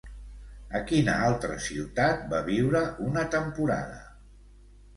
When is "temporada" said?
3.39-4.03